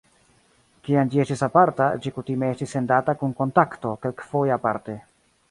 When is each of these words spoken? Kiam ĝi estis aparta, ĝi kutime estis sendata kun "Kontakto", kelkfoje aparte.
Kiam 0.87 1.11
ĝi 1.15 1.21
estis 1.23 1.43
aparta, 1.47 1.89
ĝi 2.05 2.13
kutime 2.15 2.49
estis 2.55 2.73
sendata 2.77 3.17
kun 3.21 3.37
"Kontakto", 3.43 3.95
kelkfoje 4.07 4.57
aparte. 4.59 4.99